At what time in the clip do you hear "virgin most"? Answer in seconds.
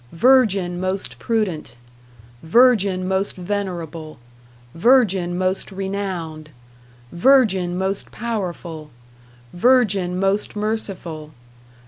0.13-1.19, 2.41-3.35, 4.73-5.71, 7.11-8.09, 9.53-10.55